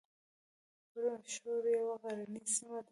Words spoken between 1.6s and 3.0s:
یوه غرنۍ سیمه ده